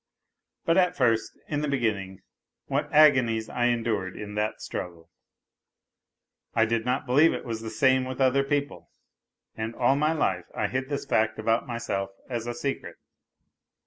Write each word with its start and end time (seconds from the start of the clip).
But 0.65 0.77
at 0.79 0.97
first, 0.97 1.37
in 1.47 1.61
the 1.61 1.67
beginning, 1.67 2.23
what 2.65 2.91
agonies 2.91 3.49
I 3.49 3.65
endured 3.65 4.17
in 4.17 4.33
that 4.33 4.59
struggle! 4.59 5.11
I 6.55 6.65
did 6.65 6.85
not 6.85 7.05
believe 7.05 7.35
it 7.35 7.45
was 7.45 7.61
the 7.61 7.69
same 7.69 8.05
with 8.05 8.19
other 8.19 8.43
people, 8.43 8.89
and 9.55 9.75
all 9.75 9.95
my 9.95 10.13
life 10.13 10.45
I 10.55 10.69
hid 10.69 10.89
this 10.89 11.05
fact 11.05 11.37
about 11.37 11.67
myself 11.67 12.09
as 12.27 12.47
a 12.47 12.55
secret. 12.55 12.95